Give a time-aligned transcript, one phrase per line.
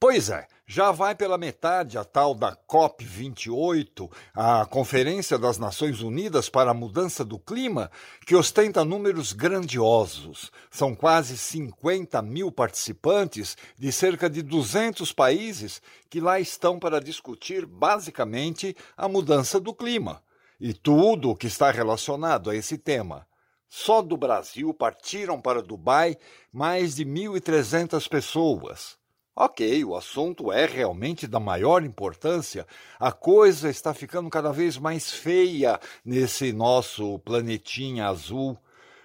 [0.00, 6.48] Pois é, já vai pela metade a tal da COP28, a Conferência das Nações Unidas
[6.48, 7.90] para a Mudança do Clima,
[8.24, 10.52] que ostenta números grandiosos.
[10.70, 17.66] São quase 50 mil participantes de cerca de 200 países que lá estão para discutir
[17.66, 20.22] basicamente a mudança do clima
[20.60, 23.26] e tudo o que está relacionado a esse tema.
[23.68, 26.16] Só do Brasil partiram para Dubai
[26.52, 28.97] mais de 1.300 pessoas.
[29.40, 32.66] Ok, o assunto é realmente da maior importância.
[32.98, 38.58] A coisa está ficando cada vez mais feia nesse nosso planetinha azul.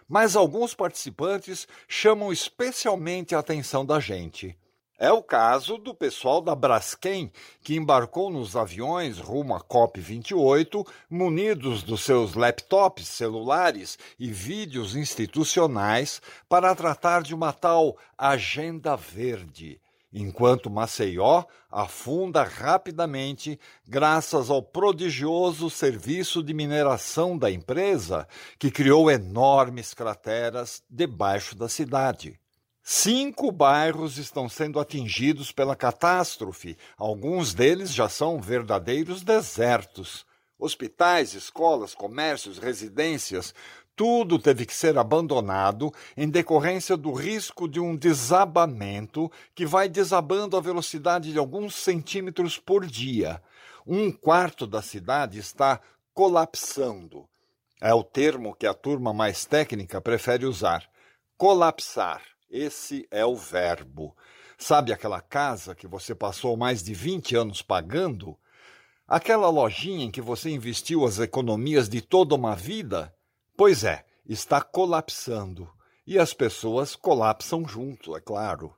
[0.10, 4.58] Mas alguns participantes chamam especialmente a atenção da gente.
[4.98, 7.32] É o caso do pessoal da Braskem,
[7.62, 16.24] que embarcou nos aviões rumo à COP28, munidos dos seus laptops, celulares e vídeos institucionais
[16.50, 19.80] para tratar de uma tal Agenda Verde
[20.14, 28.28] enquanto Maceió afunda rapidamente graças ao prodigioso serviço de mineração da empresa,
[28.60, 32.40] que criou enormes crateras debaixo da cidade.
[32.86, 40.26] Cinco bairros estão sendo atingidos pela catástrofe, alguns deles já são verdadeiros desertos.
[40.60, 43.54] Hospitais, escolas, comércios, residências,
[43.96, 50.58] tudo teve que ser abandonado em decorrência do risco de um desabamento que vai desabando
[50.58, 53.42] a velocidade de alguns centímetros por dia.
[53.86, 55.80] Um quarto da cidade está
[56.14, 57.28] colapsando.
[57.80, 60.90] É o termo que a turma mais técnica prefere usar.
[61.38, 62.22] Colapsar.
[62.50, 64.16] Esse é o verbo.
[64.58, 68.38] Sabe aquela casa que você passou mais de 20 anos pagando?
[69.08, 73.14] Aquela lojinha em que você investiu as economias de toda uma vida?
[73.56, 75.70] Pois é, está colapsando.
[76.08, 78.74] E as pessoas colapsam junto, é claro.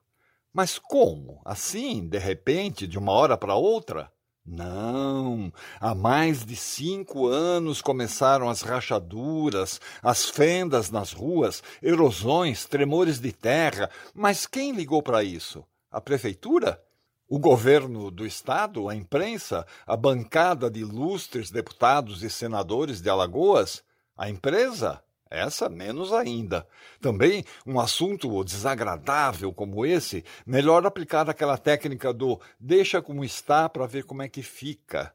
[0.53, 1.41] Mas como?
[1.45, 4.11] Assim, de repente, de uma hora para outra?
[4.45, 13.19] Não, há mais de cinco anos começaram as rachaduras, as fendas nas ruas, erosões, tremores
[13.19, 13.89] de terra.
[14.13, 15.65] Mas quem ligou para isso?
[15.89, 16.79] A prefeitura?
[17.27, 18.87] O governo do estado?
[18.87, 19.65] A imprensa?
[19.87, 23.81] A bancada de ilustres deputados e senadores de Alagoas?
[24.17, 25.01] A empresa?
[25.29, 26.67] Essa menos ainda.
[27.01, 33.87] Também um assunto desagradável como esse, melhor aplicar aquela técnica do deixa como está para
[33.87, 35.13] ver como é que fica.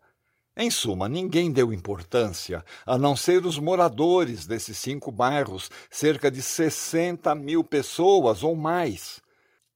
[0.57, 6.43] Em suma, ninguém deu importância, a não ser os moradores desses cinco bairros, cerca de
[6.43, 9.23] 60 mil pessoas ou mais.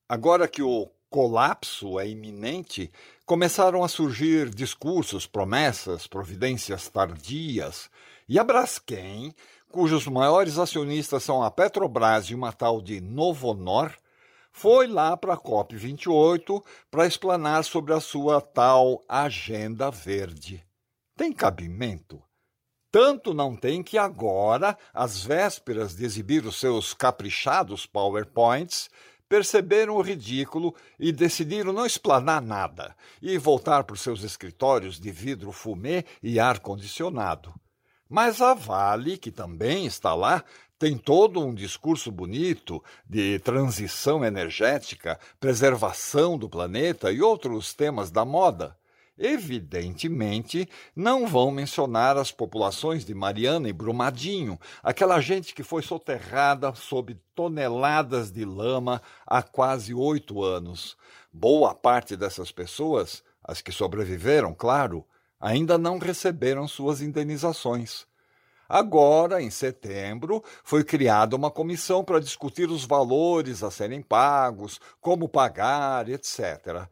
[0.07, 2.91] Agora que o colapso é iminente,
[3.25, 7.89] começaram a surgir discursos, promessas, providências tardias.
[8.27, 9.35] E a Braskem,
[9.71, 13.95] cujos maiores acionistas são a Petrobras e uma tal de Novonor,
[14.51, 20.65] foi lá para a COP28 para explanar sobre a sua tal agenda verde.
[21.15, 22.23] Tem cabimento?
[22.91, 28.89] Tanto não tem que agora, às vésperas de exibir os seus caprichados PowerPoints,
[29.29, 35.11] perceberam o ridículo e decidiram não explanar nada e voltar para os seus escritórios de
[35.11, 37.53] vidro fumê e ar-condicionado.
[38.15, 40.45] Mas a Vale, que também está lá,
[40.79, 48.25] tem todo um discurso bonito de transição energética, preservação do planeta e outros temas da
[48.25, 48.79] moda.
[49.19, 56.73] Evidentemente, não vão mencionar as populações de Mariana e Brumadinho, aquela gente que foi soterrada
[56.73, 60.97] sob toneladas de lama há quase oito anos.
[61.33, 65.05] Boa parte dessas pessoas, as que sobreviveram, claro,
[65.45, 68.07] ainda não receberam suas indenizações.
[68.67, 75.29] Agora, em setembro, foi criada uma comissão para discutir os valores a serem pagos, como
[75.29, 76.89] pagar, etc.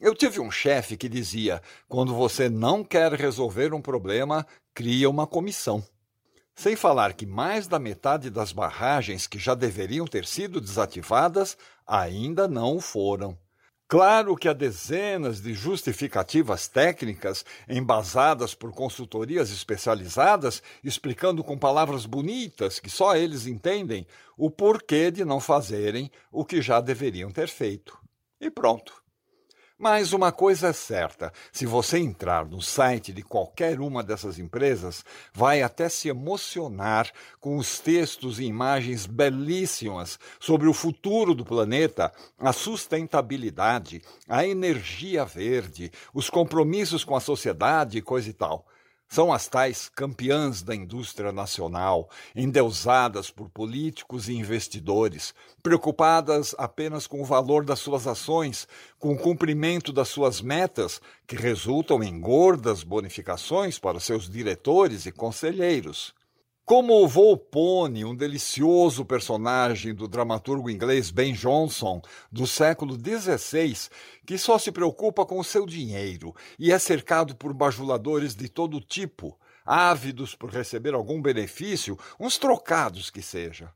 [0.00, 5.26] Eu tive um chefe que dizia: quando você não quer resolver um problema, cria uma
[5.26, 5.84] comissão.
[6.54, 12.46] Sem falar que mais da metade das barragens que já deveriam ter sido desativadas ainda
[12.46, 13.36] não foram.
[13.92, 22.80] Claro que há dezenas de justificativas técnicas embasadas por consultorias especializadas, explicando com palavras bonitas
[22.80, 27.98] que só eles entendem o porquê de não fazerem o que já deveriam ter feito.
[28.40, 29.01] E pronto.
[29.82, 35.04] Mas uma coisa é certa: se você entrar no site de qualquer uma dessas empresas,
[35.34, 42.12] vai até se emocionar com os textos e imagens belíssimas sobre o futuro do planeta,
[42.38, 48.64] a sustentabilidade, a energia verde, os compromissos com a sociedade e coisa e tal.
[49.12, 57.20] São as tais campeãs da indústria nacional, endeusadas por políticos e investidores, preocupadas apenas com
[57.20, 58.66] o valor das suas ações,
[58.98, 65.12] com o cumprimento das suas metas, que resultam em gordas bonificações para seus diretores e
[65.12, 66.14] conselheiros.
[66.64, 72.00] Como Volpone, um delicioso personagem do dramaturgo inglês Ben Jonson
[72.30, 73.90] do século XVI,
[74.24, 78.80] que só se preocupa com o seu dinheiro e é cercado por bajuladores de todo
[78.80, 79.36] tipo,
[79.66, 83.72] ávidos por receber algum benefício, uns trocados que seja.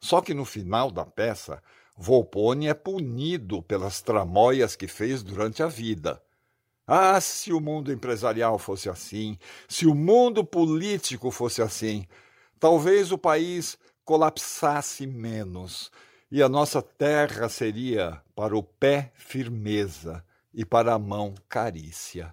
[0.00, 1.62] Só que no final da peça,
[1.94, 6.20] Volpone é punido pelas tramóias que fez durante a vida.
[6.86, 9.38] Ah, se o mundo empresarial fosse assim,
[9.68, 12.06] se o mundo político fosse assim,
[12.60, 15.90] talvez o país colapsasse menos
[16.30, 22.32] e a nossa terra seria para o pé firmeza e para a mão carícia.